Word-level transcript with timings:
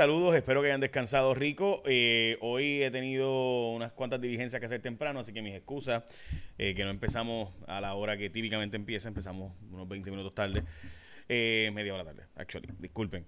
Saludos, 0.00 0.34
espero 0.34 0.62
que 0.62 0.68
hayan 0.68 0.80
descansado 0.80 1.34
rico. 1.34 1.82
Eh, 1.84 2.38
hoy 2.40 2.82
he 2.82 2.90
tenido 2.90 3.72
unas 3.72 3.92
cuantas 3.92 4.18
diligencias 4.18 4.58
que 4.58 4.64
hacer 4.64 4.80
temprano, 4.80 5.20
así 5.20 5.34
que 5.34 5.42
mis 5.42 5.54
excusas, 5.54 6.04
eh, 6.56 6.74
que 6.74 6.84
no 6.84 6.90
empezamos 6.90 7.52
a 7.66 7.82
la 7.82 7.92
hora 7.92 8.16
que 8.16 8.30
típicamente 8.30 8.78
empieza, 8.78 9.08
empezamos 9.08 9.52
unos 9.70 9.86
20 9.86 10.10
minutos 10.10 10.34
tarde, 10.34 10.64
eh, 11.28 11.70
media 11.74 11.92
hora 11.92 12.06
tarde, 12.06 12.22
actually, 12.34 12.66
disculpen. 12.78 13.26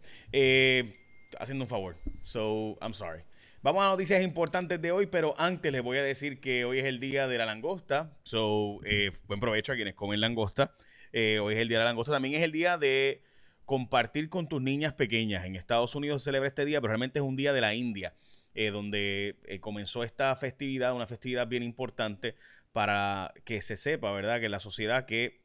haciendo 1.39 1.63
un 1.63 1.69
favor, 1.69 1.95
so 2.23 2.79
I'm 2.81 2.95
sorry. 2.95 3.21
Vamos 3.61 3.85
a 3.85 3.89
noticias 3.89 4.23
importantes 4.23 4.81
de 4.81 4.93
hoy, 4.93 5.05
pero 5.05 5.35
antes 5.37 5.71
les 5.71 5.83
voy 5.83 5.99
a 5.99 6.03
decir 6.03 6.41
que 6.41 6.65
hoy 6.65 6.79
es 6.79 6.87
el 6.87 7.01
día 7.01 7.29
de 7.29 7.37
la 7.37 7.45
langosta, 7.45 8.17
so 8.23 8.81
buen 9.27 9.41
provecho 9.41 9.73
a 9.73 9.75
quienes 9.75 9.93
comen 9.93 10.23
langosta. 10.23 10.75
hoy 11.13 11.53
es 11.53 11.61
el 11.61 11.69
día 11.69 11.77
de 11.77 11.85
la 11.85 11.91
langosta, 11.91 12.13
también 12.15 12.37
es 12.37 12.41
el 12.41 12.53
día 12.53 12.79
de 12.79 13.21
compartir 13.65 14.29
con 14.29 14.49
tus 14.49 14.61
niñas 14.61 14.93
pequeñas. 14.95 15.45
En 15.45 15.57
Estados 15.57 15.95
Unidos 15.95 16.23
se 16.23 16.27
celebra 16.27 16.49
este 16.49 16.65
día, 16.65 16.81
pero 16.81 16.91
realmente 16.91 17.19
es 17.19 17.25
un 17.25 17.37
día 17.37 17.53
de 17.53 17.61
la 17.61 17.75
India, 17.75 18.15
eh, 18.55 18.71
donde 18.71 19.37
eh, 19.45 19.61
comenzó 19.61 20.05
esta 20.05 20.35
festividad, 20.37 20.95
una 20.95 21.07
festividad 21.07 21.47
bien 21.47 21.63
importante 21.63 22.35
para 22.73 23.33
que 23.45 23.63
se 23.63 23.77
sepa, 23.77 24.13
¿verdad? 24.13 24.41
Que 24.41 24.49
la 24.49 24.61
sociedad 24.61 25.07
que 25.07 25.43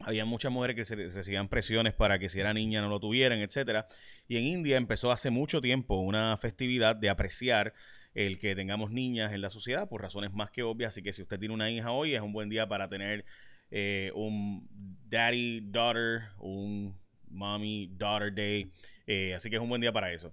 había 0.00 0.24
muchas 0.24 0.52
mujeres 0.52 0.76
que 0.76 0.84
se 0.84 0.96
recibían 0.96 1.48
presiones 1.48 1.94
para 1.94 2.18
que 2.18 2.28
si 2.28 2.40
era 2.40 2.52
niña 2.52 2.80
no 2.80 2.88
lo 2.88 3.00
tuvieran, 3.00 3.38
etcétera. 3.38 3.86
Y 4.28 4.36
en 4.36 4.44
India 4.44 4.76
empezó 4.76 5.10
hace 5.10 5.30
mucho 5.30 5.60
tiempo 5.60 5.96
una 5.96 6.36
festividad 6.36 6.96
de 6.96 7.08
apreciar 7.08 7.72
el 8.14 8.38
que 8.38 8.54
tengamos 8.54 8.90
niñas 8.90 9.32
en 9.32 9.42
la 9.42 9.50
sociedad 9.50 9.88
por 9.88 10.02
razones 10.02 10.32
más 10.32 10.50
que 10.50 10.62
obvias. 10.62 10.88
Así 10.88 11.02
que 11.02 11.12
si 11.12 11.22
usted 11.22 11.38
tiene 11.38 11.54
una 11.54 11.70
hija 11.70 11.92
hoy, 11.92 12.14
es 12.14 12.20
un 12.20 12.32
buen 12.32 12.48
día 12.48 12.66
para 12.68 12.88
tener 12.88 13.24
eh, 13.70 14.10
un 14.14 14.68
daddy, 15.08 15.60
daughter, 15.70 16.28
un 16.38 16.94
Mommy 17.28 17.88
Daughter 17.96 18.32
Day. 18.34 18.70
Eh, 19.06 19.34
así 19.34 19.50
que 19.50 19.56
es 19.56 19.62
un 19.62 19.68
buen 19.68 19.80
día 19.80 19.92
para 19.92 20.12
eso. 20.12 20.32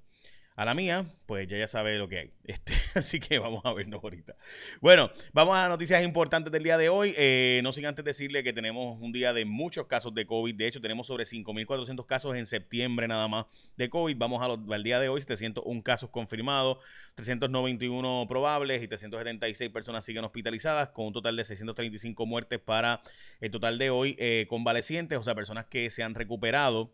A 0.56 0.66
la 0.66 0.76
mía, 0.76 1.06
pues 1.26 1.48
ya 1.48 1.58
ya 1.58 1.68
sabe 1.68 1.98
lo 1.98 2.08
que 2.08 2.20
hay. 2.20 2.34
Este, 2.44 2.74
así 2.96 3.20
que 3.20 3.40
vamos 3.40 3.62
a 3.64 3.74
vernos 3.74 4.04
ahorita. 4.04 4.36
Bueno, 4.82 5.10
vamos 5.32 5.58
a 5.58 5.70
noticias 5.70 6.04
importantes 6.04 6.52
del 6.52 6.62
día 6.62 6.78
de 6.78 6.90
hoy. 6.90 7.16
Eh, 7.18 7.62
no 7.64 7.74
sin 7.74 7.86
antes 7.86 8.06
decirle 8.06 8.44
que 8.44 8.54
tenemos 8.54 8.98
un 9.00 9.12
día 9.12 9.34
de 9.34 9.46
muchos 9.46 9.88
casos 9.88 10.14
de 10.14 10.28
COVID. 10.28 10.54
De 10.54 10.68
hecho, 10.68 10.82
tenemos 10.82 11.08
sobre 11.08 11.24
5.400 11.24 12.06
casos 12.06 12.36
en 12.36 12.46
septiembre 12.46 13.08
nada 13.08 13.28
más 13.28 13.46
de 13.78 13.90
COVID. 13.90 14.16
Vamos 14.18 14.44
al 14.44 14.84
día 14.84 15.00
de 15.00 15.10
hoy, 15.10 15.22
701 15.22 15.82
casos 15.82 16.10
confirmados, 16.10 16.78
391 17.16 18.26
probables 18.28 18.84
y 18.84 18.88
376 18.88 19.72
personas 19.72 20.06
siguen 20.06 20.26
hospitalizadas, 20.26 20.90
con 20.90 21.08
un 21.08 21.14
total 21.14 21.36
de 21.36 21.46
635 21.46 22.26
muertes 22.26 22.60
para 22.60 23.02
el 23.40 23.50
total 23.50 23.80
de 23.80 23.90
hoy. 23.90 24.16
Eh, 24.20 24.46
convalecientes, 24.50 25.18
o 25.18 25.24
sea, 25.24 25.34
personas 25.34 25.66
que 25.66 25.90
se 25.90 26.04
han 26.04 26.14
recuperado 26.14 26.92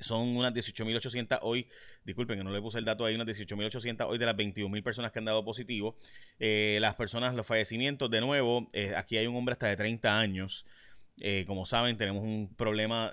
son 0.00 0.36
unas 0.36 0.52
18.800 0.52 1.38
hoy, 1.42 1.66
disculpen 2.04 2.38
que 2.38 2.44
no 2.44 2.52
le 2.52 2.60
puse 2.60 2.78
el 2.78 2.84
dato 2.84 3.04
ahí, 3.04 3.14
unas 3.14 3.26
18.800 3.26 4.06
hoy 4.08 4.18
de 4.18 4.26
las 4.26 4.36
21.000 4.36 4.82
personas 4.82 5.12
que 5.12 5.18
han 5.18 5.24
dado 5.24 5.44
positivo. 5.44 5.96
Eh, 6.38 6.78
las 6.80 6.94
personas, 6.94 7.34
los 7.34 7.46
fallecimientos, 7.46 8.10
de 8.10 8.20
nuevo, 8.20 8.68
eh, 8.72 8.94
aquí 8.96 9.16
hay 9.16 9.26
un 9.26 9.36
hombre 9.36 9.52
hasta 9.52 9.68
de 9.68 9.76
30 9.76 10.18
años. 10.18 10.66
Eh, 11.20 11.44
como 11.46 11.64
saben, 11.64 11.96
tenemos 11.96 12.24
un 12.24 12.52
problema 12.56 13.12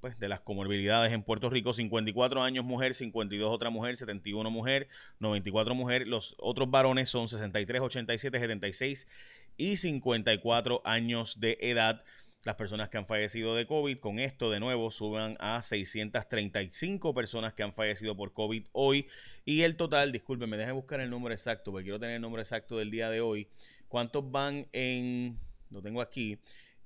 pues, 0.00 0.16
de 0.16 0.28
las 0.28 0.40
comorbilidades 0.40 1.12
en 1.12 1.24
Puerto 1.24 1.50
Rico. 1.50 1.72
54 1.72 2.40
años 2.40 2.64
mujer, 2.64 2.94
52 2.94 3.52
otra 3.52 3.68
mujer, 3.68 3.96
71 3.96 4.48
mujer, 4.48 4.88
94 5.18 5.74
mujer. 5.74 6.06
Los 6.06 6.36
otros 6.38 6.70
varones 6.70 7.08
son 7.08 7.26
63, 7.26 7.80
87, 7.80 8.38
76 8.38 9.08
y 9.56 9.76
54 9.76 10.82
años 10.84 11.40
de 11.40 11.58
edad 11.60 12.04
las 12.44 12.56
personas 12.56 12.88
que 12.88 12.98
han 12.98 13.06
fallecido 13.06 13.54
de 13.54 13.66
COVID. 13.66 13.98
Con 13.98 14.18
esto, 14.18 14.50
de 14.50 14.60
nuevo, 14.60 14.90
suban 14.90 15.36
a 15.38 15.62
635 15.62 17.14
personas 17.14 17.54
que 17.54 17.62
han 17.62 17.72
fallecido 17.72 18.16
por 18.16 18.32
COVID 18.32 18.66
hoy. 18.72 19.06
Y 19.44 19.62
el 19.62 19.76
total, 19.76 20.12
disculpen, 20.12 20.50
me 20.50 20.56
dejen 20.56 20.74
buscar 20.74 21.00
el 21.00 21.10
número 21.10 21.34
exacto, 21.34 21.70
porque 21.70 21.84
quiero 21.84 22.00
tener 22.00 22.16
el 22.16 22.22
número 22.22 22.42
exacto 22.42 22.76
del 22.76 22.90
día 22.90 23.10
de 23.10 23.20
hoy. 23.20 23.48
¿Cuántos 23.88 24.30
van 24.30 24.66
en, 24.72 25.38
lo 25.70 25.82
tengo 25.82 26.00
aquí, 26.00 26.38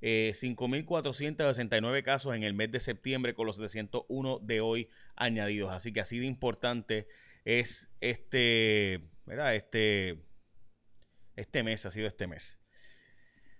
eh, 0.02 0.32
5.469 0.34 2.02
casos 2.02 2.34
en 2.34 2.42
el 2.42 2.52
mes 2.52 2.70
de 2.70 2.80
septiembre 2.80 3.34
con 3.34 3.46
los 3.46 3.56
701 3.56 4.40
de 4.40 4.60
hoy 4.60 4.88
añadidos? 5.14 5.70
Así 5.72 5.92
que 5.92 6.00
así 6.00 6.18
de 6.18 6.26
importante 6.26 7.06
es 7.44 7.90
este, 8.00 9.00
¿verdad? 9.24 9.54
Este, 9.54 10.18
este 11.36 11.62
mes, 11.62 11.86
ha 11.86 11.90
sido 11.90 12.08
este 12.08 12.26
mes. 12.26 12.58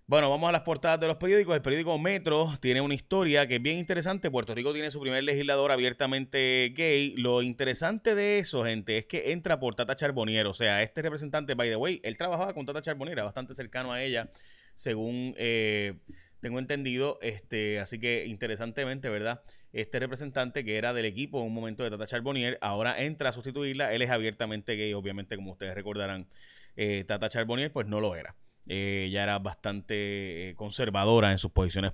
Bueno, 0.08 0.30
vamos 0.30 0.48
a 0.48 0.52
las 0.52 0.60
portadas 0.60 1.00
de 1.00 1.08
los 1.08 1.16
periódicos. 1.16 1.56
El 1.56 1.62
periódico 1.62 1.98
Metro 1.98 2.56
tiene 2.60 2.80
una 2.80 2.94
historia 2.94 3.48
que 3.48 3.56
es 3.56 3.62
bien 3.62 3.76
interesante. 3.76 4.30
Puerto 4.30 4.54
Rico 4.54 4.72
tiene 4.72 4.92
su 4.92 5.00
primer 5.00 5.24
legislador 5.24 5.72
abiertamente 5.72 6.72
gay. 6.76 7.16
Lo 7.16 7.42
interesante 7.42 8.14
de 8.14 8.38
eso, 8.38 8.64
gente, 8.64 8.98
es 8.98 9.06
que 9.06 9.32
entra 9.32 9.58
por 9.58 9.74
Tata 9.74 9.96
Charbonnier. 9.96 10.46
O 10.46 10.54
sea, 10.54 10.80
este 10.84 11.02
representante, 11.02 11.54
by 11.54 11.70
the 11.70 11.76
way, 11.76 12.00
él 12.04 12.16
trabajaba 12.16 12.54
con 12.54 12.64
Tata 12.64 12.82
Charbonnier, 12.82 13.20
bastante 13.20 13.56
cercano 13.56 13.92
a 13.92 14.00
ella, 14.00 14.30
según 14.76 15.34
eh, 15.38 15.94
tengo 16.40 16.60
entendido. 16.60 17.18
Este, 17.20 17.80
así 17.80 17.98
que 17.98 18.26
interesantemente, 18.26 19.08
¿verdad? 19.08 19.42
Este 19.72 19.98
representante 19.98 20.64
que 20.64 20.76
era 20.78 20.94
del 20.94 21.06
equipo 21.06 21.40
en 21.40 21.48
un 21.48 21.54
momento 21.54 21.82
de 21.82 21.90
Tata 21.90 22.06
Charbonnier, 22.06 22.58
ahora 22.60 23.02
entra 23.02 23.30
a 23.30 23.32
sustituirla. 23.32 23.92
Él 23.92 24.02
es 24.02 24.10
abiertamente 24.10 24.76
gay, 24.76 24.94
obviamente, 24.94 25.34
como 25.34 25.50
ustedes 25.50 25.74
recordarán. 25.74 26.28
Eh, 26.76 27.02
Tata 27.08 27.28
Charbonnier, 27.28 27.72
pues 27.72 27.88
no 27.88 28.00
lo 28.00 28.14
era. 28.14 28.36
Eh, 28.66 29.06
ella 29.08 29.22
era 29.22 29.38
bastante 29.38 30.48
eh, 30.50 30.54
conservadora 30.54 31.32
en 31.32 31.38
sus 31.38 31.50
posiciones 31.50 31.92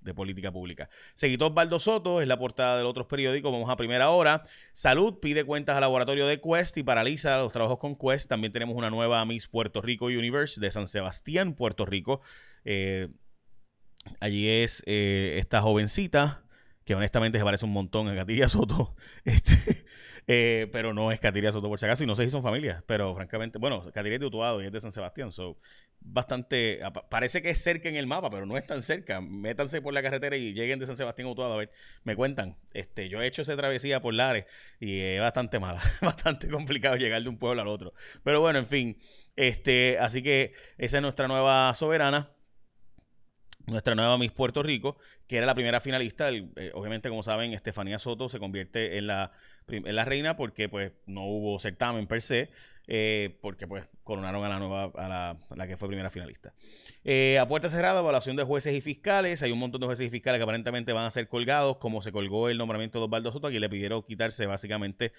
de 0.00 0.14
política 0.14 0.50
pública. 0.50 0.88
Seguito 1.14 1.46
Osvaldo 1.46 1.78
Soto, 1.78 2.20
es 2.20 2.28
la 2.28 2.38
portada 2.38 2.78
de 2.78 2.84
otros 2.84 3.06
periódicos. 3.06 3.52
Vamos 3.52 3.68
a 3.68 3.76
primera 3.76 4.10
hora. 4.10 4.42
Salud 4.72 5.18
pide 5.20 5.44
cuentas 5.44 5.76
al 5.76 5.82
laboratorio 5.82 6.26
de 6.26 6.40
Quest 6.40 6.78
y 6.78 6.82
paraliza 6.82 7.36
los 7.38 7.52
trabajos 7.52 7.78
con 7.78 7.96
Quest. 7.96 8.28
También 8.28 8.52
tenemos 8.52 8.76
una 8.76 8.90
nueva 8.90 9.24
Miss 9.24 9.46
Puerto 9.46 9.82
Rico 9.82 10.06
Universe 10.06 10.60
de 10.60 10.70
San 10.70 10.88
Sebastián, 10.88 11.54
Puerto 11.54 11.84
Rico. 11.84 12.22
Eh, 12.64 13.08
allí 14.20 14.48
es 14.48 14.82
esta 14.86 15.60
jovencita 15.60 16.42
que 16.90 16.96
honestamente 16.96 17.38
se 17.38 17.44
parece 17.44 17.64
un 17.64 17.72
montón 17.72 18.08
a 18.08 18.16
Catilla 18.16 18.48
Soto. 18.48 18.96
Este, 19.24 19.54
eh, 20.26 20.68
pero 20.72 20.92
no 20.92 21.12
es 21.12 21.20
Catiria 21.20 21.52
Soto 21.52 21.68
por 21.68 21.78
si 21.78 21.86
acaso, 21.86 22.02
y 22.02 22.06
no 22.08 22.16
sé 22.16 22.24
si 22.24 22.30
son 22.30 22.42
familias, 22.42 22.82
pero 22.84 23.14
francamente, 23.14 23.60
bueno, 23.60 23.80
Catiria 23.92 24.14
es 24.14 24.20
de 24.20 24.26
Utuado 24.26 24.60
y 24.60 24.66
es 24.66 24.72
de 24.72 24.80
San 24.80 24.90
Sebastián, 24.90 25.30
so, 25.30 25.56
bastante, 26.00 26.80
parece 27.08 27.42
que 27.42 27.50
es 27.50 27.62
cerca 27.62 27.88
en 27.88 27.94
el 27.94 28.08
mapa, 28.08 28.28
pero 28.28 28.44
no 28.44 28.56
es 28.56 28.66
tan 28.66 28.82
cerca. 28.82 29.20
Métanse 29.20 29.80
por 29.80 29.94
la 29.94 30.02
carretera 30.02 30.34
y 30.34 30.52
lleguen 30.52 30.80
de 30.80 30.86
San 30.86 30.96
Sebastián 30.96 31.28
a 31.28 31.30
Utuado, 31.30 31.54
a 31.54 31.58
ver, 31.58 31.70
me 32.02 32.16
cuentan, 32.16 32.56
este, 32.72 33.08
yo 33.08 33.22
he 33.22 33.26
hecho 33.28 33.42
esa 33.42 33.56
travesía 33.56 34.02
por 34.02 34.12
Lares 34.12 34.46
y 34.80 34.98
es 34.98 35.20
bastante 35.20 35.60
mala, 35.60 35.80
bastante 36.02 36.48
complicado 36.48 36.96
llegar 36.96 37.22
de 37.22 37.28
un 37.28 37.38
pueblo 37.38 37.62
al 37.62 37.68
otro. 37.68 37.94
Pero 38.24 38.40
bueno, 38.40 38.58
en 38.58 38.66
fin, 38.66 38.98
este, 39.36 39.96
así 40.00 40.24
que 40.24 40.54
esa 40.76 40.96
es 40.96 41.02
nuestra 41.02 41.28
nueva 41.28 41.72
soberana 41.76 42.32
nuestra 43.66 43.94
nueva 43.94 44.18
Miss 44.18 44.32
Puerto 44.32 44.62
Rico, 44.62 44.96
que 45.26 45.36
era 45.36 45.46
la 45.46 45.54
primera 45.54 45.80
finalista. 45.80 46.30
Eh, 46.30 46.70
obviamente, 46.74 47.08
como 47.08 47.22
saben, 47.22 47.52
Estefanía 47.52 47.98
Soto 47.98 48.28
se 48.28 48.38
convierte 48.38 48.98
en 48.98 49.06
la, 49.06 49.32
en 49.68 49.94
la 49.94 50.04
reina 50.04 50.36
porque 50.36 50.68
pues 50.68 50.92
no 51.06 51.24
hubo 51.24 51.58
certamen 51.58 52.06
per 52.06 52.22
se, 52.22 52.50
eh, 52.86 53.38
porque 53.40 53.66
pues 53.66 53.88
coronaron 54.02 54.44
a 54.44 54.48
la 54.48 54.58
nueva, 54.58 54.90
a 54.96 55.36
la, 55.56 55.66
que 55.66 55.76
fue 55.76 55.88
primera 55.88 56.10
finalista. 56.10 56.52
Eh, 57.04 57.38
a 57.38 57.46
puerta 57.46 57.70
cerrada, 57.70 58.00
evaluación 58.00 58.36
de 58.36 58.42
jueces 58.42 58.74
y 58.74 58.80
fiscales. 58.80 59.42
Hay 59.42 59.52
un 59.52 59.58
montón 59.58 59.80
de 59.80 59.86
jueces 59.86 60.08
y 60.08 60.10
fiscales 60.10 60.38
que 60.38 60.42
aparentemente 60.42 60.92
van 60.92 61.04
a 61.06 61.10
ser 61.10 61.28
colgados, 61.28 61.76
como 61.76 62.02
se 62.02 62.12
colgó 62.12 62.48
el 62.48 62.58
nombramiento 62.58 62.98
de 62.98 63.04
Osvaldo 63.04 63.30
Soto, 63.30 63.46
aquí 63.46 63.58
le 63.58 63.68
pidieron 63.68 64.02
quitarse 64.02 64.46
básicamente 64.46 65.12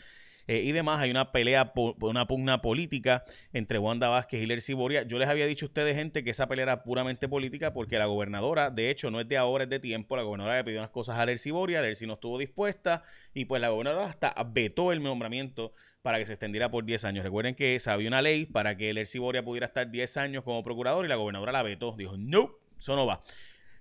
eh, 0.47 0.61
y 0.65 0.71
demás. 0.71 0.99
Hay 1.01 1.11
una 1.11 1.31
pelea, 1.31 1.73
una 1.99 2.27
pugna 2.27 2.61
política 2.61 3.23
entre 3.53 3.79
Wanda 3.79 4.09
Vázquez 4.09 4.41
y 4.41 4.45
Lercy 4.45 4.73
Boria. 4.73 5.03
Yo 5.03 5.19
les 5.19 5.29
había 5.29 5.45
dicho 5.45 5.65
a 5.65 5.67
ustedes, 5.67 5.95
gente, 5.95 6.23
que 6.23 6.31
esa 6.31 6.47
pelea 6.47 6.63
era 6.63 6.83
puramente 6.83 7.27
política 7.27 7.73
porque 7.73 7.97
la 7.97 8.05
gobernadora, 8.05 8.69
de 8.69 8.89
hecho, 8.89 9.11
no 9.11 9.19
es 9.19 9.27
de 9.27 9.37
ahora, 9.37 9.63
es 9.65 9.69
de 9.69 9.79
tiempo. 9.79 10.15
La 10.15 10.23
gobernadora 10.23 10.57
le 10.57 10.63
pidió 10.63 10.79
unas 10.79 10.91
cosas 10.91 11.17
a 11.17 11.25
Lercy 11.25 11.51
Boria, 11.51 11.81
Lercy 11.81 12.07
no 12.07 12.13
estuvo 12.13 12.37
dispuesta 12.37 13.03
y 13.33 13.45
pues 13.45 13.61
la 13.61 13.69
gobernadora 13.69 14.05
hasta 14.05 14.33
vetó 14.43 14.91
el 14.91 15.01
nombramiento 15.01 15.73
para 16.01 16.17
que 16.17 16.25
se 16.25 16.33
extendiera 16.33 16.69
por 16.71 16.83
10 16.83 17.05
años. 17.05 17.23
Recuerden 17.23 17.55
que 17.55 17.79
había 17.85 18.07
una 18.07 18.21
ley 18.21 18.45
para 18.45 18.75
que 18.75 18.93
Lercy 18.93 19.19
Boria 19.19 19.43
pudiera 19.43 19.67
estar 19.67 19.89
10 19.89 20.17
años 20.17 20.43
como 20.43 20.63
procurador 20.63 21.05
y 21.05 21.07
la 21.07 21.15
gobernadora 21.15 21.51
la 21.51 21.63
vetó. 21.63 21.95
Dijo, 21.97 22.17
no, 22.17 22.57
eso 22.79 22.95
no 22.95 23.05
va. 23.05 23.21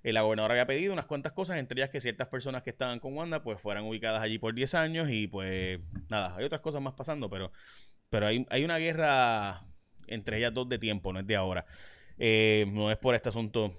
Eh, 0.02 0.12
la 0.12 0.22
gobernadora 0.22 0.54
había 0.54 0.66
pedido 0.66 0.92
unas 0.92 1.06
cuantas 1.06 1.32
cosas, 1.32 1.58
entre 1.58 1.78
ellas 1.78 1.90
que 1.90 2.00
ciertas 2.00 2.28
personas 2.28 2.62
que 2.62 2.70
estaban 2.70 3.00
con 3.00 3.16
Wanda 3.16 3.42
pues 3.42 3.60
fueran 3.60 3.84
ubicadas 3.84 4.22
allí 4.22 4.38
por 4.38 4.54
10 4.54 4.74
años 4.74 5.10
y 5.10 5.26
pues 5.26 5.78
nada, 6.08 6.36
hay 6.36 6.44
otras 6.44 6.62
cosas 6.62 6.80
más 6.80 6.94
pasando, 6.94 7.28
pero, 7.28 7.52
pero 8.08 8.26
hay, 8.26 8.46
hay 8.48 8.64
una 8.64 8.78
guerra 8.78 9.66
entre 10.06 10.38
ellas 10.38 10.52
dos 10.54 10.68
de 10.68 10.78
tiempo, 10.78 11.12
no 11.12 11.20
es 11.20 11.26
de 11.26 11.36
ahora. 11.36 11.66
Eh, 12.18 12.66
no 12.68 12.90
es 12.90 12.98
por 12.98 13.14
este 13.14 13.28
asunto 13.28 13.74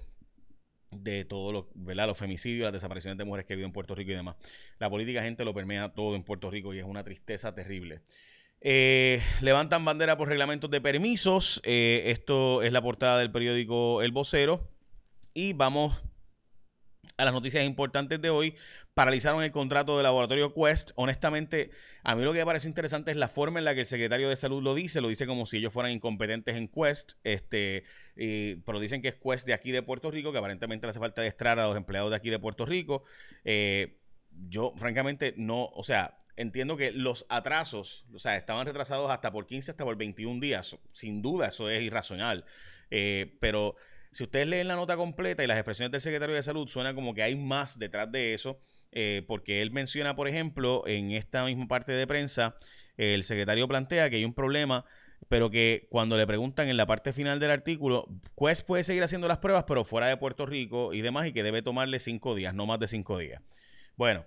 de 0.90 1.24
todo 1.24 1.52
lo. 1.52 1.70
Los 1.74 2.18
femicidios, 2.18 2.64
las 2.64 2.72
desapariciones 2.72 3.18
de 3.18 3.24
mujeres 3.24 3.46
que 3.46 3.54
viven 3.54 3.68
en 3.68 3.72
Puerto 3.72 3.94
Rico 3.94 4.10
y 4.10 4.14
demás. 4.14 4.36
La 4.78 4.90
política, 4.90 5.22
gente, 5.22 5.44
lo 5.44 5.54
permea 5.54 5.92
todo 5.92 6.16
en 6.16 6.24
Puerto 6.24 6.50
Rico 6.50 6.74
y 6.74 6.78
es 6.78 6.84
una 6.84 7.04
tristeza 7.04 7.54
terrible. 7.54 8.02
Eh, 8.60 9.20
levantan 9.40 9.84
bandera 9.84 10.16
por 10.16 10.28
reglamentos 10.28 10.70
de 10.70 10.80
permisos. 10.80 11.60
esto 11.64 12.62
es 12.62 12.72
la 12.72 12.80
portada 12.82 13.18
del 13.18 13.30
periódico 13.30 14.02
El 14.02 14.12
Vocero. 14.12 14.68
Y 15.34 15.52
vamos 15.52 16.02
a 17.22 17.24
las 17.24 17.34
noticias 17.34 17.64
importantes 17.64 18.20
de 18.20 18.30
hoy. 18.30 18.54
Paralizaron 18.94 19.42
el 19.42 19.50
contrato 19.50 19.96
del 19.96 20.04
laboratorio 20.04 20.52
Quest. 20.52 20.90
Honestamente, 20.96 21.70
a 22.02 22.14
mí 22.14 22.24
lo 22.24 22.32
que 22.32 22.40
me 22.40 22.46
parece 22.46 22.68
interesante 22.68 23.10
es 23.10 23.16
la 23.16 23.28
forma 23.28 23.58
en 23.58 23.64
la 23.64 23.74
que 23.74 23.80
el 23.80 23.86
secretario 23.86 24.28
de 24.28 24.36
salud 24.36 24.62
lo 24.62 24.74
dice. 24.74 25.00
Lo 25.00 25.08
dice 25.08 25.26
como 25.26 25.46
si 25.46 25.58
ellos 25.58 25.72
fueran 25.72 25.92
incompetentes 25.92 26.56
en 26.56 26.68
Quest. 26.68 27.12
Este, 27.24 27.84
pero 28.64 28.80
dicen 28.80 29.00
que 29.00 29.08
es 29.08 29.14
Quest 29.14 29.46
de 29.46 29.54
aquí 29.54 29.70
de 29.70 29.82
Puerto 29.82 30.10
Rico, 30.10 30.32
que 30.32 30.38
aparentemente 30.38 30.86
le 30.86 30.90
hace 30.90 31.00
falta 31.00 31.24
extraer 31.26 31.60
a 31.60 31.68
los 31.68 31.76
empleados 31.76 32.10
de 32.10 32.16
aquí 32.16 32.28
de 32.28 32.38
Puerto 32.38 32.66
Rico. 32.66 33.04
Eh, 33.44 33.98
yo, 34.48 34.72
francamente, 34.76 35.34
no, 35.36 35.66
o 35.66 35.84
sea, 35.84 36.18
entiendo 36.36 36.76
que 36.76 36.92
los 36.92 37.26
atrasos, 37.28 38.06
o 38.12 38.18
sea, 38.18 38.36
estaban 38.36 38.66
retrasados 38.66 39.10
hasta 39.10 39.30
por 39.30 39.46
15, 39.46 39.70
hasta 39.70 39.84
por 39.84 39.96
21 39.96 40.40
días. 40.40 40.76
Sin 40.92 41.22
duda, 41.22 41.48
eso 41.48 41.70
es 41.70 41.82
irracional. 41.82 42.44
Eh, 42.90 43.38
pero 43.40 43.76
si 44.12 44.24
ustedes 44.24 44.46
leen 44.46 44.68
la 44.68 44.76
nota 44.76 44.96
completa 44.96 45.42
y 45.42 45.46
las 45.46 45.56
expresiones 45.56 45.90
del 45.90 46.00
secretario 46.00 46.34
de 46.34 46.42
salud, 46.42 46.68
suena 46.68 46.94
como 46.94 47.14
que 47.14 47.22
hay 47.22 47.34
más 47.34 47.78
detrás 47.78 48.12
de 48.12 48.34
eso, 48.34 48.60
eh, 48.92 49.24
porque 49.26 49.62
él 49.62 49.70
menciona, 49.70 50.14
por 50.14 50.28
ejemplo, 50.28 50.86
en 50.86 51.12
esta 51.12 51.44
misma 51.46 51.66
parte 51.66 51.92
de 51.92 52.06
prensa, 52.06 52.56
el 52.98 53.24
secretario 53.24 53.66
plantea 53.66 54.10
que 54.10 54.16
hay 54.16 54.24
un 54.24 54.34
problema, 54.34 54.84
pero 55.28 55.50
que 55.50 55.86
cuando 55.90 56.18
le 56.18 56.26
preguntan 56.26 56.68
en 56.68 56.76
la 56.76 56.86
parte 56.86 57.14
final 57.14 57.40
del 57.40 57.50
artículo, 57.50 58.06
Quest 58.38 58.66
puede 58.66 58.84
seguir 58.84 59.02
haciendo 59.02 59.28
las 59.28 59.38
pruebas, 59.38 59.64
pero 59.66 59.82
fuera 59.84 60.08
de 60.08 60.18
Puerto 60.18 60.44
Rico 60.44 60.92
y 60.92 61.00
demás, 61.00 61.26
y 61.26 61.32
que 61.32 61.42
debe 61.42 61.62
tomarle 61.62 61.98
cinco 61.98 62.34
días, 62.34 62.54
no 62.54 62.66
más 62.66 62.78
de 62.80 62.88
cinco 62.88 63.18
días. 63.18 63.40
Bueno, 63.96 64.26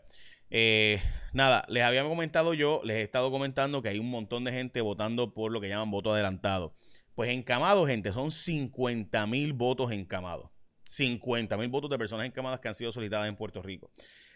eh, 0.49 0.99
nada, 1.33 1.63
les 1.67 1.83
había 1.83 2.03
comentado 2.03 2.55
yo, 2.55 2.81
les 2.83 2.97
he 2.97 3.01
estado 3.03 3.29
comentando 3.29 3.83
que 3.83 3.89
hay 3.89 3.99
un 3.99 4.09
montón 4.09 4.43
de 4.45 4.51
gente 4.51 4.81
votando 4.81 5.33
por 5.33 5.51
lo 5.51 5.61
que 5.61 5.69
llaman 5.69 5.91
voto 5.91 6.13
adelantado. 6.13 6.73
Pues 7.15 7.29
encamados, 7.29 7.87
gente, 7.87 8.11
son 8.11 8.29
50 8.29 9.25
mil 9.25 9.53
votos 9.53 9.91
encamados. 9.91 10.51
50 10.83 11.57
mil 11.57 11.69
votos 11.69 11.89
de 11.89 11.97
personas 11.97 12.25
encamadas 12.25 12.59
que 12.59 12.67
han 12.67 12.75
sido 12.75 12.91
solicitadas 12.91 13.29
en 13.29 13.37
Puerto 13.37 13.61
Rico. 13.61 13.89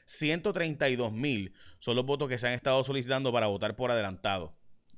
132 0.05 1.11
mil 1.11 1.53
son 1.77 1.95
los 1.95 2.05
votos 2.05 2.27
que 2.29 2.37
se 2.37 2.47
han 2.47 2.53
estado 2.53 2.83
solicitando 2.83 3.31
para 3.31 3.47
votar 3.47 3.75
por 3.75 3.91
adelantado. 3.91 4.55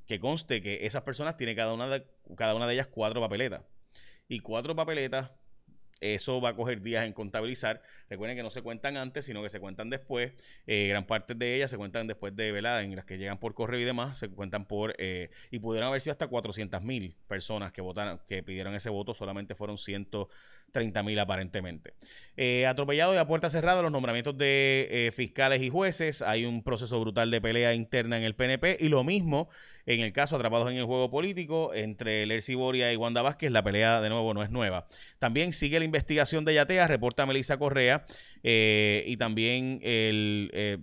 Que 0.08 0.20
conste 0.20 0.62
que 0.62 0.86
esas 0.86 1.02
personas 1.02 1.38
tienen 1.38 1.56
cada 1.56 1.74
una 1.74 1.88
de, 1.88 2.08
cada 2.38 2.56
una 2.56 2.68
de 2.68 2.76
ellas 2.76 2.88
cuatro 2.88 3.20
papeletas. 3.20 3.64
Y 4.28 4.40
cuatro 4.40 4.76
papeletas 4.76 5.32
eso 6.02 6.42
va 6.42 6.50
a 6.50 6.56
coger 6.56 6.82
días 6.82 7.06
en 7.06 7.14
contabilizar. 7.14 7.82
Recuerden 8.10 8.36
que 8.36 8.44
no 8.44 8.50
se 8.50 8.62
cuentan 8.62 8.98
antes, 8.98 9.26
sino 9.26 9.42
que 9.44 9.50
se 9.50 9.60
cuentan 9.60 9.90
después. 9.90 10.34
Eh, 10.68 10.88
gran 10.88 11.06
parte 11.06 11.36
de 11.36 11.56
ellas 11.56 11.70
se 11.70 11.78
cuentan 11.78 12.08
después 12.08 12.36
de 12.36 12.52
velada, 12.52 12.82
en 12.82 12.96
las 12.96 13.06
que 13.06 13.18
llegan 13.18 13.40
por 13.40 13.54
correo 13.54 13.80
y 13.80 13.84
demás, 13.84 14.18
se 14.18 14.28
cuentan 14.30 14.66
por. 14.66 14.96
Eh, 14.98 15.30
y 15.52 15.60
pudieron 15.60 15.90
haber 15.90 16.02
sido 16.02 16.12
hasta 16.12 16.28
400 16.28 16.82
mil 16.82 17.16
personas 17.28 17.72
que 17.72 17.82
votaron, 17.82 18.20
que 18.28 18.44
pidieron 18.44 18.74
ese 18.76 18.90
voto, 18.90 19.14
solamente 19.14 19.54
fueron 19.56 19.78
130 19.78 21.04
mil 21.04 21.20
aparentemente. 21.20 21.94
Eh, 22.36 22.66
atropellado 22.66 23.14
y 23.14 23.18
a 23.18 23.28
puerta 23.28 23.50
cerrada 23.50 23.82
los 23.84 23.92
nombramientos 23.92 24.38
de 24.38 25.12
fiscales 25.16 25.62
y 25.62 25.70
jueces. 25.70 26.24
Hay 26.24 26.46
un 26.46 26.64
proceso 26.64 27.00
brutal 27.00 27.30
de 27.30 27.40
pelea 27.40 27.74
interna 27.76 28.18
en 28.18 28.24
el 28.24 28.36
PNP 28.36 28.78
y 28.80 28.90
lo 28.90 29.04
mismo 29.04 29.50
en 29.86 30.02
el 30.02 30.14
caso 30.14 30.36
Atrapados 30.36 30.70
en 30.70 30.78
el 30.78 30.86
Juego 30.86 31.10
Político 31.10 31.74
entre 31.74 32.26
Lercy 32.26 32.56
Boria 32.56 32.92
y 32.94 32.96
Wanda 32.96 33.22
Vázquez. 33.22 33.52
La 33.52 33.64
pelea 33.64 34.02
de 34.02 34.10
nuevo 34.10 34.34
no 34.34 34.44
es 34.44 34.52
nueva. 34.52 34.88
También 35.20 35.54
sigue 35.54 35.80
la 35.80 35.86
investigación 35.92 36.46
de 36.46 36.54
Yatea, 36.54 36.88
reporta 36.88 37.26
Melissa 37.26 37.58
Correa. 37.58 38.06
Eh, 38.44 39.04
y 39.08 39.18
también 39.18 39.80
el, 39.84 40.50
eh, 40.54 40.78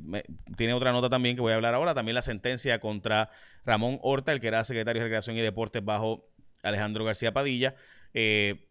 tiene 0.57 0.75
otra 0.75 0.93
nota 0.93 1.09
también 1.09 1.35
que 1.35 1.43
voy 1.43 1.53
a 1.53 1.57
hablar 1.57 1.75
ahora. 1.75 1.95
También 1.95 2.15
la 2.15 2.23
sentencia 2.23 2.79
contra 2.79 3.31
Ramón 3.65 3.99
Horta, 4.03 4.33
el 4.33 4.41
que 4.41 4.49
era 4.49 4.63
secretario 4.65 5.01
de 5.01 5.05
Recreación 5.07 5.37
y 5.37 5.41
Deportes 5.41 5.85
bajo 5.85 6.29
Alejandro 6.63 7.05
García 7.05 7.33
Padilla. 7.33 7.75
Eh, 8.15 8.68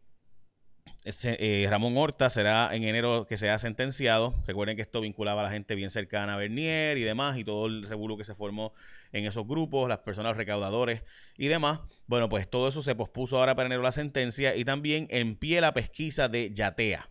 eh, 1.23 1.67
Ramón 1.69 1.97
Horta 1.97 2.29
será 2.29 2.75
en 2.75 2.83
enero 2.83 3.25
que 3.27 3.37
sea 3.37 3.57
sentenciado. 3.59 4.35
Recuerden 4.45 4.75
que 4.75 4.81
esto 4.81 5.01
vinculaba 5.01 5.41
a 5.41 5.43
la 5.45 5.49
gente 5.49 5.75
bien 5.75 5.89
cercana 5.89 6.33
a 6.33 6.37
Bernier 6.37 6.97
y 6.97 7.03
demás, 7.03 7.37
y 7.37 7.43
todo 7.43 7.67
el 7.67 7.87
revuelo 7.87 8.17
que 8.17 8.23
se 8.23 8.35
formó 8.35 8.73
en 9.11 9.25
esos 9.25 9.47
grupos, 9.47 9.87
las 9.87 9.99
personas 9.99 10.37
recaudadores 10.37 11.03
y 11.37 11.47
demás. 11.47 11.79
Bueno, 12.07 12.29
pues 12.29 12.49
todo 12.49 12.67
eso 12.67 12.81
se 12.81 12.95
pospuso 12.95 13.39
ahora 13.39 13.55
para 13.55 13.67
enero 13.67 13.81
la 13.81 13.91
sentencia 13.91 14.55
y 14.55 14.65
también 14.65 15.07
en 15.09 15.35
pie 15.35 15.61
la 15.61 15.73
pesquisa 15.73 16.27
de 16.27 16.51
Yatea. 16.53 17.09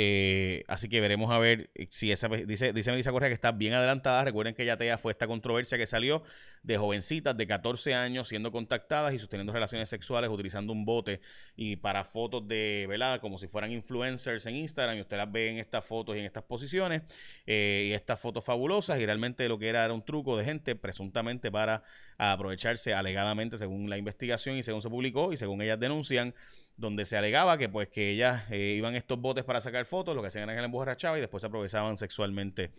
Eh, 0.00 0.62
así 0.68 0.88
que 0.88 1.00
veremos 1.00 1.32
a 1.32 1.40
ver 1.40 1.70
si 1.90 2.12
esa. 2.12 2.28
Dice, 2.28 2.72
dice 2.72 2.92
Melissa 2.92 3.10
Correa 3.10 3.28
que 3.28 3.34
está 3.34 3.50
bien 3.50 3.74
adelantada. 3.74 4.22
Recuerden 4.22 4.54
que 4.54 4.64
ya 4.64 4.78
fue 4.96 5.10
esta 5.10 5.26
controversia 5.26 5.76
que 5.76 5.88
salió 5.88 6.22
de 6.62 6.78
jovencitas 6.78 7.36
de 7.36 7.48
14 7.48 7.94
años 7.94 8.28
siendo 8.28 8.52
contactadas 8.52 9.12
y 9.12 9.18
sosteniendo 9.18 9.52
relaciones 9.52 9.88
sexuales 9.88 10.30
utilizando 10.30 10.72
un 10.72 10.84
bote 10.84 11.20
y 11.56 11.74
para 11.74 12.04
fotos 12.04 12.46
de 12.46 12.86
velada, 12.88 13.20
como 13.20 13.38
si 13.38 13.48
fueran 13.48 13.72
influencers 13.72 14.46
en 14.46 14.54
Instagram. 14.54 14.98
Y 14.98 15.00
ustedes 15.00 15.24
las 15.24 15.32
ven 15.32 15.54
en 15.54 15.58
estas 15.58 15.84
fotos 15.84 16.14
y 16.14 16.20
en 16.20 16.26
estas 16.26 16.44
posiciones 16.44 17.02
eh, 17.44 17.86
y 17.88 17.92
estas 17.92 18.20
fotos 18.20 18.44
fabulosas. 18.44 19.00
Y 19.00 19.04
realmente 19.04 19.48
lo 19.48 19.58
que 19.58 19.66
era 19.66 19.84
era 19.84 19.92
un 19.92 20.04
truco 20.04 20.36
de 20.36 20.44
gente, 20.44 20.76
presuntamente 20.76 21.50
para 21.50 21.82
aprovecharse 22.18 22.94
alegadamente, 22.94 23.58
según 23.58 23.90
la 23.90 23.98
investigación 23.98 24.58
y 24.58 24.62
según 24.62 24.80
se 24.80 24.90
publicó 24.90 25.32
y 25.32 25.36
según 25.36 25.60
ellas 25.60 25.80
denuncian 25.80 26.34
donde 26.78 27.04
se 27.04 27.16
alegaba 27.16 27.58
que 27.58 27.68
pues 27.68 27.88
que 27.88 28.10
ellas 28.10 28.44
eh, 28.50 28.74
iban 28.76 28.94
estos 28.94 29.20
botes 29.20 29.44
para 29.44 29.60
sacar 29.60 29.84
fotos, 29.84 30.14
lo 30.14 30.22
que 30.22 30.28
hacían 30.28 30.44
era 30.44 30.54
que 30.54 30.60
la 30.60 30.66
emborrachaban 30.66 31.18
y 31.18 31.20
después 31.20 31.42
se 31.42 31.48
aprovechaban 31.48 31.96
sexualmente 31.96 32.70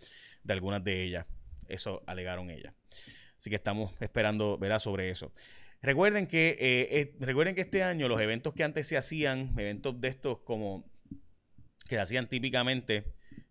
de 0.42 0.52
algunas 0.52 0.82
de 0.82 1.04
ellas. 1.04 1.26
Eso 1.68 2.02
alegaron 2.06 2.50
ellas. 2.50 2.74
Así 3.38 3.50
que 3.50 3.56
estamos 3.56 3.92
esperando 4.00 4.56
verá 4.56 4.80
sobre 4.80 5.10
eso. 5.10 5.32
Recuerden 5.82 6.26
que, 6.26 6.56
eh, 6.58 7.14
recuerden 7.20 7.54
que 7.54 7.60
este 7.60 7.82
año 7.82 8.08
los 8.08 8.20
eventos 8.20 8.54
que 8.54 8.64
antes 8.64 8.86
se 8.86 8.96
hacían, 8.96 9.54
eventos 9.58 10.00
de 10.00 10.08
estos 10.08 10.38
como 10.40 10.90
que 11.86 11.96
se 11.96 12.00
hacían 12.00 12.26
típicamente, 12.28 13.04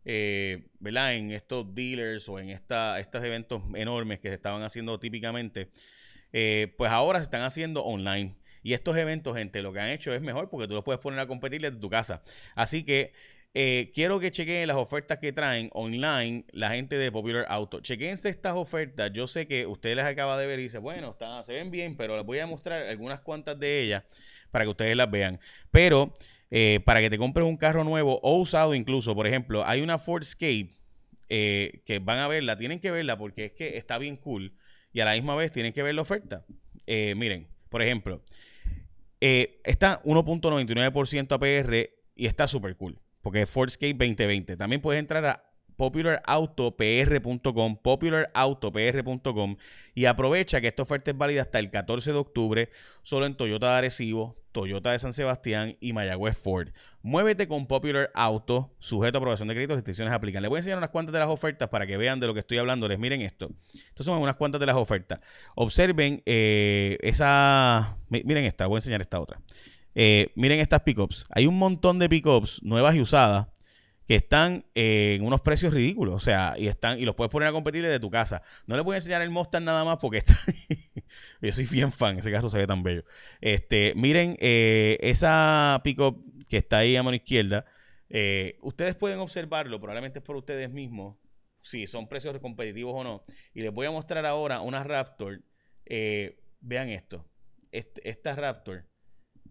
eh, 0.03 0.67
¿verdad? 0.79 1.13
En 1.13 1.31
estos 1.31 1.75
dealers 1.75 2.27
o 2.27 2.39
en 2.39 2.49
esta, 2.49 2.99
estos 2.99 3.23
eventos 3.23 3.61
enormes 3.75 4.19
que 4.19 4.29
se 4.29 4.35
estaban 4.35 4.63
haciendo 4.63 4.99
típicamente, 4.99 5.69
pues 6.31 6.91
ahora 6.91 7.19
se 7.19 7.23
están 7.23 7.41
haciendo 7.41 7.83
online. 7.83 8.38
Y 8.63 8.73
estos 8.73 8.97
eventos, 8.97 9.37
gente, 9.37 9.61
lo 9.61 9.73
que 9.73 9.79
han 9.79 9.89
hecho 9.89 10.13
es 10.13 10.21
mejor 10.21 10.49
porque 10.49 10.67
tú 10.67 10.73
los 10.73 10.83
puedes 10.83 10.99
poner 10.99 11.19
a 11.19 11.27
competir 11.27 11.61
desde 11.61 11.77
tu 11.77 11.89
casa. 11.89 12.21
Así 12.55 12.83
que 12.83 13.13
eh, 13.55 13.91
quiero 13.95 14.19
que 14.19 14.29
chequen 14.29 14.67
las 14.67 14.77
ofertas 14.77 15.17
que 15.17 15.33
traen 15.33 15.69
online 15.73 16.45
la 16.51 16.69
gente 16.69 16.97
de 16.97 17.11
Popular 17.11 17.45
Auto. 17.49 17.79
Chequen 17.81 18.11
estas 18.11 18.55
ofertas. 18.55 19.11
Yo 19.11 19.25
sé 19.27 19.47
que 19.47 19.65
ustedes 19.65 19.95
las 19.95 20.05
acaba 20.05 20.37
de 20.37 20.45
ver 20.45 20.59
y 20.59 20.63
dicen, 20.63 20.83
bueno, 20.83 21.15
se 21.43 21.53
ven 21.53 21.71
bien, 21.71 21.97
pero 21.97 22.15
les 22.15 22.25
voy 22.25 22.39
a 22.39 22.47
mostrar 22.47 22.83
algunas 22.83 23.21
cuantas 23.21 23.59
de 23.59 23.81
ellas 23.81 24.03
para 24.51 24.65
que 24.65 24.69
ustedes 24.69 24.95
las 24.95 25.09
vean. 25.09 25.39
Pero 25.71 26.13
eh, 26.51 26.79
para 26.85 26.99
que 27.01 27.09
te 27.09 27.17
compres 27.17 27.47
un 27.47 27.57
carro 27.57 27.83
nuevo 27.83 28.19
o 28.21 28.37
usado 28.37 28.75
incluso, 28.75 29.15
por 29.15 29.25
ejemplo, 29.25 29.65
hay 29.65 29.81
una 29.81 29.97
Ford 29.97 30.21
Escape 30.21 30.69
eh, 31.29 31.81
que 31.85 31.99
van 31.99 32.19
a 32.19 32.27
verla, 32.27 32.57
tienen 32.57 32.79
que 32.79 32.91
verla 32.91 33.17
porque 33.17 33.45
es 33.45 33.51
que 33.53 33.77
está 33.77 33.97
bien 33.97 34.15
cool 34.17 34.53
y 34.93 34.99
a 34.99 35.05
la 35.05 35.13
misma 35.13 35.35
vez 35.35 35.51
tienen 35.51 35.73
que 35.73 35.81
ver 35.81 35.95
la 35.95 36.01
oferta. 36.01 36.45
miren, 36.87 37.47
por 37.69 37.81
ejemplo, 37.81 38.21
eh, 39.21 39.61
está 39.63 40.01
1.99% 40.03 41.31
APR 41.33 41.89
y 42.15 42.25
está 42.25 42.47
súper 42.47 42.75
cool, 42.75 42.99
porque 43.21 43.43
es 43.43 43.49
Fordscape 43.49 43.93
2020. 43.93 44.57
También 44.57 44.81
puedes 44.81 44.99
entrar 44.99 45.25
a 45.25 45.48
popularautopr.com, 45.79 47.77
popularautopr.com 47.77 49.55
y 49.95 50.05
aprovecha 50.05 50.59
que 50.59 50.67
esta 50.67 50.83
oferta 50.83 51.11
es 51.11 51.17
válida 51.17 51.41
hasta 51.41 51.57
el 51.57 51.71
14 51.71 52.11
de 52.11 52.17
octubre, 52.17 52.69
solo 53.01 53.25
en 53.25 53.35
Toyota 53.35 53.71
de 53.71 53.77
Arecibo, 53.77 54.35
Toyota 54.51 54.91
de 54.91 54.99
San 54.99 55.13
Sebastián 55.13 55.77
y 55.79 55.93
Mayagüez 55.93 56.37
Ford. 56.37 56.71
Muévete 57.01 57.47
con 57.47 57.65
Popular 57.65 58.11
Auto, 58.13 58.75
sujeto 58.79 59.17
a 59.17 59.19
aprobación 59.19 59.47
de 59.47 59.53
crédito, 59.53 59.73
restricciones 59.75 60.13
aplican. 60.13 60.41
Les 60.41 60.49
voy 60.49 60.57
a 60.57 60.59
enseñar 60.59 60.79
unas 60.79 60.89
cuantas 60.89 61.13
de 61.13 61.19
las 61.19 61.29
ofertas 61.29 61.69
para 61.69 61.87
que 61.87 61.95
vean 61.95 62.19
de 62.19 62.27
lo 62.27 62.33
que 62.33 62.41
estoy 62.41 62.57
hablando. 62.57 62.85
Les 62.89 62.99
miren 62.99 63.21
esto. 63.21 63.49
Estas 63.73 64.05
son 64.05 64.21
unas 64.21 64.35
cuantas 64.35 64.59
de 64.59 64.65
las 64.65 64.75
ofertas. 64.75 65.21
Observen 65.55 66.21
eh, 66.25 66.97
esa. 67.01 67.95
Miren 68.09 68.43
esta, 68.43 68.67
voy 68.67 68.75
a 68.75 68.79
enseñar 68.79 68.99
esta 68.99 69.17
otra. 69.21 69.39
Eh, 69.95 70.33
miren 70.35 70.59
estas 70.59 70.81
pickups. 70.81 71.25
Hay 71.29 71.47
un 71.47 71.57
montón 71.57 71.99
de 71.99 72.09
pickups 72.09 72.61
nuevas 72.63 72.95
y 72.95 73.01
usadas 73.01 73.47
que 74.09 74.15
están 74.15 74.65
en 74.73 75.23
unos 75.23 75.41
precios 75.41 75.71
ridículos, 75.71 76.15
o 76.15 76.19
sea, 76.19 76.55
y 76.57 76.65
están 76.65 76.99
y 76.99 77.05
los 77.05 77.13
puedes 77.13 77.29
poner 77.29 77.47
a 77.47 77.51
competir 77.51 77.83
desde 77.83 77.99
tu 77.99 78.09
casa. 78.09 78.41
No 78.65 78.75
les 78.75 78.83
voy 78.83 78.95
a 78.95 78.97
enseñar 78.97 79.21
el 79.21 79.29
Mustang 79.29 79.63
nada 79.63 79.85
más 79.85 79.97
porque 79.97 80.17
está 80.17 80.33
yo 81.41 81.53
soy 81.53 81.67
bien 81.67 81.91
fan, 81.91 82.17
ese 82.17 82.31
carro 82.31 82.49
se 82.49 82.57
ve 82.57 82.65
tan 82.65 82.81
bello. 82.81 83.03
Este, 83.39 83.93
miren 83.95 84.35
eh, 84.39 84.97
esa 85.01 85.79
pickup 85.83 86.25
que 86.47 86.57
está 86.57 86.79
ahí 86.79 86.95
a 86.95 87.03
mano 87.03 87.17
izquierda, 87.17 87.65
eh, 88.09 88.57
ustedes 88.63 88.95
pueden 88.95 89.19
observarlo, 89.19 89.79
probablemente 89.79 90.17
es 90.17 90.25
por 90.25 90.37
ustedes 90.37 90.71
mismos, 90.71 91.17
si 91.61 91.85
son 91.85 92.09
precios 92.09 92.35
competitivos 92.39 92.99
o 92.99 93.03
no. 93.03 93.23
Y 93.53 93.61
les 93.61 93.71
voy 93.71 93.85
a 93.85 93.91
mostrar 93.91 94.25
ahora 94.25 94.61
una 94.61 94.83
Raptor. 94.83 95.43
Eh, 95.85 96.39
vean 96.61 96.89
esto, 96.89 97.29
esta 97.71 98.33
Raptor 98.33 98.87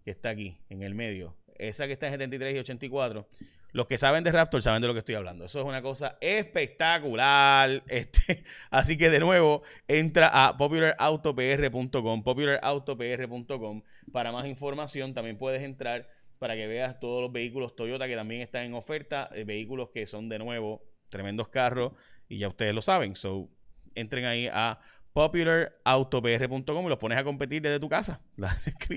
que 0.02 0.10
está 0.10 0.30
aquí 0.30 0.58
en 0.68 0.82
el 0.82 0.96
medio, 0.96 1.38
esa 1.60 1.86
que 1.86 1.92
está 1.92 2.08
en 2.08 2.14
73 2.14 2.56
y 2.56 2.58
84 2.58 3.28
los 3.72 3.86
que 3.86 3.98
saben 3.98 4.24
de 4.24 4.32
Raptor 4.32 4.62
saben 4.62 4.80
de 4.82 4.88
lo 4.88 4.94
que 4.94 5.00
estoy 5.00 5.14
hablando. 5.14 5.44
Eso 5.44 5.60
es 5.60 5.66
una 5.66 5.82
cosa 5.82 6.16
espectacular. 6.20 7.82
Este, 7.88 8.44
así 8.70 8.96
que 8.96 9.10
de 9.10 9.20
nuevo, 9.20 9.62
entra 9.86 10.28
a 10.28 10.56
popularautopr.com, 10.56 12.22
popularautopr.com 12.22 13.82
para 14.12 14.32
más 14.32 14.46
información. 14.46 15.14
También 15.14 15.36
puedes 15.38 15.62
entrar 15.62 16.08
para 16.38 16.54
que 16.54 16.66
veas 16.66 17.00
todos 17.00 17.20
los 17.22 17.32
vehículos 17.32 17.74
Toyota 17.76 18.06
que 18.06 18.14
también 18.14 18.40
están 18.40 18.64
en 18.64 18.74
oferta, 18.74 19.28
eh, 19.34 19.44
vehículos 19.44 19.90
que 19.90 20.06
son 20.06 20.28
de 20.28 20.38
nuevo 20.38 20.82
tremendos 21.08 21.48
carros 21.48 21.92
y 22.28 22.38
ya 22.38 22.48
ustedes 22.48 22.74
lo 22.74 22.82
saben. 22.82 23.16
So, 23.16 23.48
entren 23.94 24.24
ahí 24.24 24.48
a 24.52 24.78
popularautopr.com 25.18 26.86
y 26.86 26.88
los 26.88 26.98
pones 26.98 27.18
a 27.18 27.24
competir 27.24 27.60
desde 27.60 27.80
tu 27.80 27.88
casa. 27.88 28.20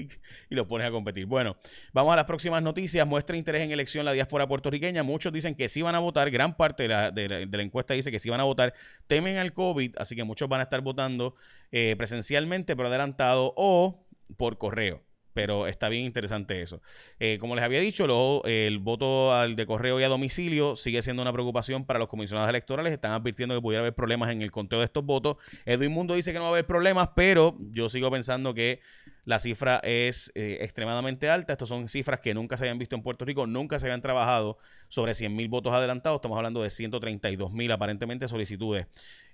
Y 0.49 0.55
los 0.55 0.67
pones 0.67 0.87
a 0.87 0.91
competir. 0.91 1.25
Bueno, 1.25 1.57
vamos 1.93 2.13
a 2.13 2.15
las 2.15 2.25
próximas 2.25 2.61
noticias. 2.61 3.07
Muestra 3.07 3.35
interés 3.37 3.63
en 3.63 3.71
elección 3.71 4.05
la 4.05 4.11
diáspora 4.11 4.47
puertorriqueña. 4.47 5.01
Muchos 5.01 5.33
dicen 5.33 5.55
que 5.55 5.67
sí 5.67 5.81
van 5.81 5.95
a 5.95 5.99
votar. 5.99 6.29
Gran 6.29 6.55
parte 6.55 6.83
de 6.83 7.47
la, 7.49 7.61
encuesta 7.63 7.95
dice 7.95 8.11
que 8.11 8.19
sí 8.19 8.29
van 8.29 8.39
a 8.39 8.43
votar. 8.43 8.73
Temen 9.07 9.37
al 9.37 9.51
COVID, 9.53 9.95
así 9.97 10.15
que 10.15 10.23
muchos 10.23 10.47
van 10.47 10.59
a 10.59 10.63
estar 10.63 10.81
votando 10.81 11.33
eh, 11.71 11.95
presencialmente, 11.97 12.75
pero 12.75 12.89
adelantado 12.89 13.53
o 13.57 14.05
por 14.37 14.59
correo 14.59 15.01
pero 15.33 15.67
está 15.67 15.89
bien 15.89 16.05
interesante 16.05 16.61
eso. 16.61 16.81
Eh, 17.19 17.37
como 17.39 17.55
les 17.55 17.63
había 17.63 17.79
dicho, 17.79 18.05
el 18.45 18.79
voto 18.79 19.33
al 19.33 19.55
de 19.55 19.65
correo 19.65 19.99
y 19.99 20.03
a 20.03 20.07
domicilio 20.07 20.75
sigue 20.75 21.01
siendo 21.01 21.21
una 21.21 21.33
preocupación 21.33 21.85
para 21.85 21.99
los 21.99 22.07
comisionados 22.07 22.49
electorales. 22.49 22.93
Están 22.93 23.11
advirtiendo 23.11 23.55
que 23.55 23.61
pudiera 23.61 23.81
haber 23.81 23.95
problemas 23.95 24.29
en 24.31 24.41
el 24.41 24.51
conteo 24.51 24.79
de 24.79 24.85
estos 24.85 25.05
votos. 25.05 25.37
Edwin 25.65 25.91
Mundo 25.91 26.13
dice 26.13 26.31
que 26.33 26.39
no 26.39 26.43
va 26.43 26.49
a 26.49 26.51
haber 26.51 26.65
problemas, 26.65 27.09
pero 27.15 27.55
yo 27.71 27.89
sigo 27.89 28.11
pensando 28.11 28.53
que 28.53 28.79
la 29.25 29.39
cifra 29.39 29.79
es 29.83 30.31
eh, 30.35 30.59
extremadamente 30.61 31.29
alta. 31.29 31.53
Estas 31.53 31.69
son 31.69 31.87
cifras 31.89 32.19
que 32.19 32.33
nunca 32.33 32.57
se 32.57 32.63
habían 32.63 32.79
visto 32.79 32.95
en 32.95 33.03
Puerto 33.03 33.23
Rico, 33.25 33.45
nunca 33.45 33.79
se 33.79 33.85
habían 33.85 34.01
trabajado 34.01 34.57
sobre 34.87 35.13
100 35.13 35.35
mil 35.35 35.47
votos 35.47 35.73
adelantados. 35.73 36.17
Estamos 36.17 36.37
hablando 36.37 36.63
de 36.63 36.69
132 36.69 37.51
mil 37.51 37.71
aparentemente 37.71 38.27
solicitudes. 38.27 38.87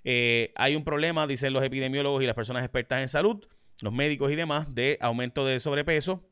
Eh, 0.04 0.52
hay 0.56 0.76
un 0.76 0.84
problema, 0.84 1.26
dicen 1.26 1.52
los 1.52 1.62
epidemiólogos 1.62 2.22
y 2.22 2.26
las 2.26 2.34
personas 2.34 2.64
expertas 2.64 3.02
en 3.02 3.08
salud 3.08 3.46
los 3.80 3.92
médicos 3.92 4.32
y 4.32 4.36
demás, 4.36 4.74
de 4.74 4.98
aumento 5.00 5.46
de 5.46 5.60
sobrepeso. 5.60 6.24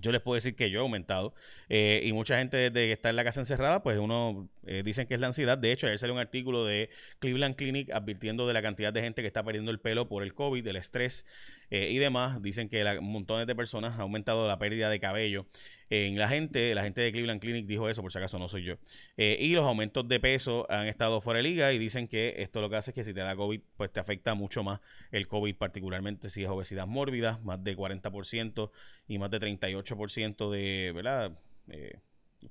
Yo 0.00 0.10
les 0.10 0.22
puedo 0.22 0.36
decir 0.36 0.56
que 0.56 0.70
yo 0.70 0.78
he 0.78 0.82
aumentado 0.82 1.34
eh, 1.68 2.00
y 2.04 2.12
mucha 2.12 2.38
gente 2.38 2.56
desde 2.56 2.86
que 2.86 2.92
está 2.92 3.10
en 3.10 3.16
la 3.16 3.24
casa 3.24 3.40
encerrada, 3.40 3.82
pues 3.82 3.98
uno 3.98 4.48
eh, 4.64 4.82
dicen 4.84 5.06
que 5.06 5.14
es 5.14 5.20
la 5.20 5.26
ansiedad. 5.26 5.58
De 5.58 5.72
hecho, 5.72 5.86
ayer 5.86 5.98
salió 5.98 6.14
un 6.14 6.20
artículo 6.20 6.64
de 6.64 6.90
Cleveland 7.18 7.56
Clinic 7.56 7.90
advirtiendo 7.92 8.46
de 8.46 8.54
la 8.54 8.62
cantidad 8.62 8.92
de 8.92 9.00
gente 9.00 9.22
que 9.22 9.26
está 9.26 9.42
perdiendo 9.42 9.70
el 9.70 9.80
pelo 9.80 10.08
por 10.08 10.22
el 10.22 10.34
COVID, 10.34 10.66
el 10.66 10.76
estrés 10.76 11.26
eh, 11.70 11.90
y 11.90 11.98
demás. 11.98 12.40
Dicen 12.42 12.68
que 12.68 12.84
montones 13.00 13.46
de 13.46 13.54
personas 13.54 13.98
ha 13.98 14.02
aumentado 14.02 14.46
la 14.46 14.58
pérdida 14.58 14.88
de 14.90 15.00
cabello 15.00 15.46
en 15.90 16.18
la 16.18 16.28
gente. 16.28 16.74
La 16.74 16.82
gente 16.82 17.00
de 17.00 17.12
Cleveland 17.12 17.40
Clinic 17.40 17.66
dijo 17.66 17.88
eso, 17.88 18.02
por 18.02 18.12
si 18.12 18.18
acaso 18.18 18.38
no 18.38 18.48
soy 18.48 18.64
yo. 18.64 18.74
Eh, 19.16 19.36
y 19.40 19.54
los 19.54 19.64
aumentos 19.64 20.06
de 20.06 20.20
peso 20.20 20.66
han 20.70 20.86
estado 20.86 21.20
fuera 21.20 21.38
de 21.38 21.44
liga 21.44 21.72
y 21.72 21.78
dicen 21.78 22.08
que 22.08 22.34
esto 22.38 22.60
lo 22.60 22.70
que 22.70 22.76
hace 22.76 22.92
es 22.92 22.94
que 22.94 23.04
si 23.04 23.12
te 23.12 23.20
da 23.20 23.34
COVID, 23.34 23.60
pues 23.76 23.92
te 23.92 24.00
afecta 24.00 24.34
mucho 24.34 24.62
más 24.62 24.80
el 25.10 25.26
COVID, 25.26 25.56
particularmente 25.56 26.30
si 26.30 26.44
es 26.44 26.48
obesidad 26.48 26.86
mórbida, 26.86 27.40
más 27.42 27.62
de 27.64 27.76
40% 27.76 28.70
y 29.08 29.18
más 29.18 29.30
de 29.30 29.40
38% 29.40 30.50
de, 30.50 30.92
¿verdad? 30.94 31.32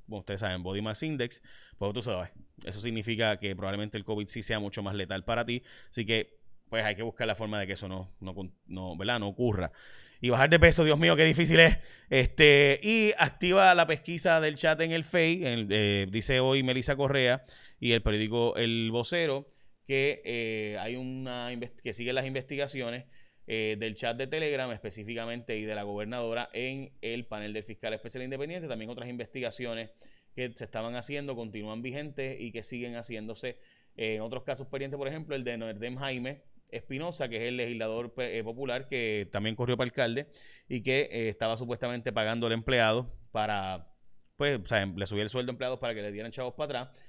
Como 0.05 0.19
ustedes 0.19 0.39
saben, 0.39 0.63
Body 0.63 0.81
Mass 0.81 1.03
Index, 1.03 1.41
pues 1.77 1.93
tú 1.93 2.01
sabes, 2.01 2.31
eso 2.63 2.79
significa 2.79 3.37
que 3.37 3.55
probablemente 3.55 3.97
el 3.97 4.03
COVID 4.03 4.27
sí 4.27 4.43
sea 4.43 4.59
mucho 4.59 4.83
más 4.83 4.95
letal 4.95 5.23
para 5.23 5.45
ti. 5.45 5.63
Así 5.89 6.05
que 6.05 6.41
pues 6.71 6.85
hay 6.85 6.95
que 6.95 7.03
buscar 7.03 7.27
la 7.27 7.35
forma 7.35 7.59
de 7.59 7.67
que 7.67 7.73
eso 7.73 7.89
no, 7.89 8.15
no, 8.21 8.95
¿verdad? 8.97 9.19
no 9.19 9.27
ocurra. 9.27 9.73
Y 10.21 10.29
bajar 10.29 10.49
de 10.49 10.57
peso, 10.57 10.85
Dios 10.85 10.97
mío, 10.97 11.17
qué 11.17 11.25
difícil 11.25 11.59
es. 11.59 11.77
Este, 12.09 12.79
y 12.81 13.11
activa 13.17 13.75
la 13.75 13.87
pesquisa 13.87 14.39
del 14.39 14.55
chat 14.55 14.79
en 14.79 14.91
el 14.91 15.03
FEI, 15.03 15.41
eh, 15.43 16.07
dice 16.09 16.39
hoy 16.39 16.63
Melissa 16.63 16.95
Correa 16.95 17.43
y 17.79 17.91
el 17.91 18.01
periódico 18.01 18.55
El 18.55 18.89
Vocero, 18.91 19.51
que 19.85 20.21
eh, 20.23 20.77
hay 20.79 20.95
una 20.95 21.49
que 21.83 21.91
sigue 21.91 22.13
las 22.13 22.25
investigaciones 22.25 23.05
eh, 23.47 23.75
del 23.79 23.95
chat 23.95 24.17
de 24.17 24.27
Telegram 24.27 24.71
específicamente 24.71 25.57
y 25.57 25.63
de 25.63 25.75
la 25.75 25.83
gobernadora 25.83 26.49
en 26.53 26.93
el 27.01 27.25
panel 27.25 27.53
del 27.53 27.63
fiscal 27.63 27.93
especial 27.93 28.23
independiente. 28.23 28.67
También 28.67 28.89
otras 28.89 29.09
investigaciones 29.09 29.91
que 30.35 30.53
se 30.55 30.63
estaban 30.63 30.95
haciendo 30.95 31.35
continúan 31.35 31.81
vigentes 31.81 32.39
y 32.39 32.51
que 32.51 32.63
siguen 32.63 32.95
haciéndose. 32.95 33.57
en 33.97 34.21
otros 34.21 34.43
casos 34.43 34.67
pendientes, 34.67 34.97
por 34.97 35.07
ejemplo, 35.07 35.35
el 35.35 35.43
de 35.43 35.57
Nordem 35.57 35.97
Jaime, 35.97 36.43
Espinosa, 36.71 37.29
que 37.29 37.37
es 37.37 37.43
el 37.43 37.57
legislador 37.57 38.13
eh, 38.17 38.41
popular 38.43 38.87
que 38.87 39.27
también 39.31 39.55
corrió 39.55 39.77
para 39.77 39.87
alcalde 39.87 40.27
y 40.67 40.81
que 40.81 41.01
eh, 41.11 41.29
estaba 41.29 41.57
supuestamente 41.57 42.11
pagando 42.13 42.47
al 42.47 42.53
empleado 42.53 43.13
para, 43.31 43.93
pues, 44.37 44.59
o 44.63 44.65
sea, 44.65 44.85
le 44.85 45.05
subía 45.05 45.23
el 45.23 45.29
sueldo 45.29 45.51
a 45.51 45.53
empleados 45.53 45.79
para 45.79 45.93
que 45.93 46.01
le 46.01 46.11
dieran 46.11 46.31
chavos 46.31 46.53
para 46.53 46.81
atrás. 46.81 46.99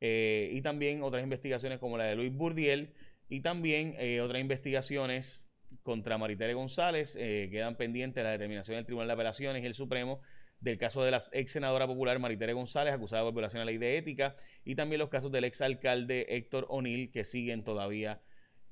Eh, 0.00 0.50
y 0.52 0.60
también 0.62 1.02
otras 1.02 1.22
investigaciones 1.22 1.78
como 1.78 1.96
la 1.96 2.04
de 2.04 2.16
Luis 2.16 2.34
Burdiel 2.34 2.92
y 3.28 3.40
también 3.40 3.94
otras 4.20 4.40
investigaciones 4.40 5.48
contra 5.82 6.18
Maritere 6.18 6.54
González 6.54 7.16
quedan 7.16 7.76
pendientes 7.76 8.22
la 8.22 8.30
determinación 8.30 8.76
del 8.76 8.84
Tribunal 8.84 9.08
de 9.08 9.14
Apelaciones 9.14 9.62
y 9.62 9.66
el 9.66 9.74
Supremo 9.74 10.20
del 10.62 10.78
caso 10.78 11.02
de 11.02 11.10
la 11.10 11.20
ex 11.32 11.50
senadora 11.50 11.86
popular 11.86 12.18
Maritere 12.20 12.52
González, 12.52 12.94
acusada 12.94 13.24
por 13.24 13.34
violación 13.34 13.62
a 13.62 13.64
la 13.64 13.72
ley 13.72 13.78
de 13.78 13.98
ética, 13.98 14.36
y 14.64 14.76
también 14.76 15.00
los 15.00 15.08
casos 15.08 15.32
del 15.32 15.44
ex 15.44 15.60
alcalde 15.60 16.26
Héctor 16.28 16.66
O'Neill, 16.68 17.10
que 17.10 17.24
siguen 17.24 17.64
todavía 17.64 18.22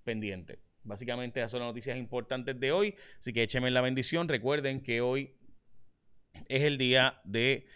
pendiente. 0.05 0.61
Básicamente 0.83 1.41
esas 1.41 1.51
son 1.51 1.61
las 1.61 1.69
noticias 1.69 1.99
importantes 1.99 2.59
de 2.59 2.73
hoy. 2.73 2.95
Así 3.19 3.33
que 3.33 3.43
échenme 3.43 3.71
la 3.71 3.81
bendición. 3.81 4.29
Recuerden 4.29 4.83
que 4.83 5.01
hoy 5.01 5.35
es 6.49 6.63
el 6.63 6.79
día 6.79 7.21
de 7.25 7.67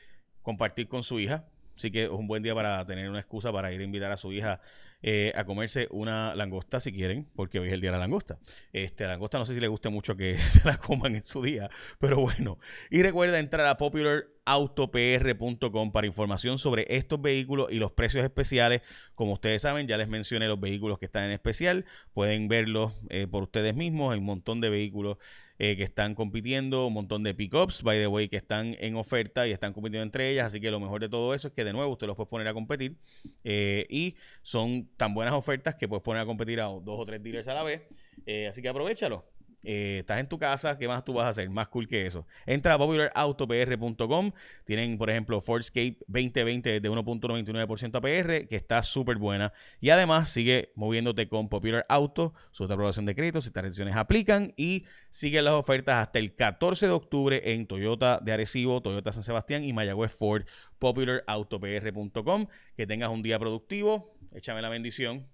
compartir 0.42 0.88
con 0.88 1.02
su 1.02 1.20
hija. 1.20 1.48
Así 1.76 1.90
que 1.90 2.04
es 2.04 2.10
un 2.10 2.28
buen 2.28 2.42
día 2.42 2.54
para 2.54 2.86
tener 2.86 3.10
una 3.10 3.18
excusa 3.18 3.52
para 3.52 3.72
ir 3.72 3.80
a 3.80 3.84
invitar 3.84 4.10
a 4.12 4.16
su 4.16 4.32
hija 4.32 4.60
eh, 5.06 5.34
a 5.36 5.44
comerse 5.44 5.86
una 5.90 6.34
langosta 6.34 6.80
si 6.80 6.90
quieren, 6.90 7.28
porque 7.36 7.60
hoy 7.60 7.68
es 7.68 7.74
el 7.74 7.82
día 7.82 7.90
de 7.90 7.98
la 7.98 8.00
langosta. 8.00 8.38
Este, 8.72 9.04
la 9.04 9.10
langosta 9.10 9.38
no 9.38 9.44
sé 9.44 9.52
si 9.52 9.60
le 9.60 9.68
guste 9.68 9.90
mucho 9.90 10.16
que 10.16 10.38
se 10.38 10.66
la 10.66 10.78
coman 10.78 11.14
en 11.14 11.22
su 11.22 11.42
día, 11.42 11.68
pero 11.98 12.20
bueno. 12.20 12.58
Y 12.90 13.02
recuerda 13.02 13.38
entrar 13.38 13.66
a 13.66 13.76
populaраutopr.com 13.76 15.92
para 15.92 16.06
información 16.06 16.58
sobre 16.58 16.86
estos 16.88 17.20
vehículos 17.20 17.70
y 17.70 17.74
los 17.74 17.92
precios 17.92 18.24
especiales. 18.24 18.80
Como 19.14 19.34
ustedes 19.34 19.60
saben, 19.60 19.86
ya 19.86 19.98
les 19.98 20.08
mencioné 20.08 20.48
los 20.48 20.58
vehículos 20.58 20.98
que 20.98 21.04
están 21.04 21.24
en 21.24 21.32
especial. 21.32 21.84
Pueden 22.14 22.48
verlos 22.48 22.94
eh, 23.10 23.26
por 23.30 23.42
ustedes 23.42 23.76
mismos. 23.76 24.14
Hay 24.14 24.20
un 24.20 24.24
montón 24.24 24.62
de 24.62 24.70
vehículos 24.70 25.18
eh, 25.58 25.76
que 25.76 25.82
están 25.82 26.14
compitiendo, 26.14 26.86
un 26.86 26.94
montón 26.94 27.22
de 27.22 27.34
pickups, 27.34 27.82
by 27.82 27.98
the 27.98 28.06
way, 28.06 28.30
que 28.30 28.38
están 28.38 28.74
en 28.80 28.96
oferta 28.96 29.46
y 29.46 29.52
están 29.52 29.74
compitiendo 29.74 30.02
entre 30.02 30.30
ellas. 30.30 30.46
Así 30.46 30.62
que 30.62 30.70
lo 30.70 30.80
mejor 30.80 31.02
de 31.02 31.10
todo 31.10 31.34
eso 31.34 31.48
es 31.48 31.54
que 31.54 31.62
de 31.62 31.74
nuevo 31.74 31.92
usted 31.92 32.06
los 32.06 32.16
puede 32.16 32.30
poner 32.30 32.48
a 32.48 32.54
competir 32.54 32.96
y 33.44 34.16
son 34.40 34.88
tan 34.96 35.14
buenas 35.14 35.34
ofertas 35.34 35.74
que 35.74 35.88
puedes 35.88 36.02
poner 36.02 36.22
a 36.22 36.26
competir 36.26 36.60
a 36.60 36.64
dos 36.64 37.00
o 37.00 37.06
tres 37.06 37.22
dealers 37.22 37.48
a 37.48 37.54
la 37.54 37.62
vez. 37.62 37.82
Eh, 38.26 38.46
así 38.48 38.62
que 38.62 38.68
aprovechalo. 38.68 39.24
Eh, 39.64 40.00
estás 40.00 40.20
en 40.20 40.28
tu 40.28 40.38
casa, 40.38 40.76
¿qué 40.78 40.86
más 40.86 41.04
tú 41.04 41.14
vas 41.14 41.24
a 41.24 41.28
hacer? 41.30 41.48
Más 41.48 41.68
cool 41.68 41.88
que 41.88 42.06
eso. 42.06 42.26
Entra 42.46 42.74
a 42.74 42.78
popularautopr.com. 42.78 44.32
Tienen, 44.64 44.98
por 44.98 45.10
ejemplo, 45.10 45.40
Fordscape 45.40 45.96
2020 46.06 46.80
de 46.80 46.90
1.99% 46.90 47.96
APR, 47.96 48.46
que 48.46 48.56
está 48.56 48.82
súper 48.82 49.16
buena. 49.16 49.52
Y 49.80 49.90
además 49.90 50.28
sigue 50.28 50.72
moviéndote 50.74 51.28
con 51.28 51.48
Popular 51.48 51.86
Auto, 51.88 52.34
su 52.52 52.64
aprobación 52.64 53.06
de 53.06 53.14
créditos, 53.14 53.46
estas 53.46 53.62
restricciones 53.62 53.96
aplican. 53.96 54.52
Y 54.56 54.84
sigue 55.08 55.40
las 55.40 55.54
ofertas 55.54 56.02
hasta 56.02 56.18
el 56.18 56.34
14 56.34 56.86
de 56.86 56.92
octubre 56.92 57.52
en 57.52 57.66
Toyota 57.66 58.20
de 58.22 58.32
Arecibo, 58.32 58.82
Toyota 58.82 59.12
San 59.12 59.22
Sebastián 59.22 59.64
y 59.64 59.72
Mayagüez 59.72 60.14
Ford, 60.14 60.44
popularautopr.com. 60.78 62.46
Que 62.76 62.86
tengas 62.86 63.08
un 63.08 63.22
día 63.22 63.38
productivo. 63.38 64.13
Échame 64.34 64.60
la 64.60 64.68
bendición. 64.68 65.26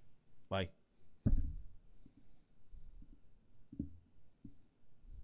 Bye. 0.49 0.80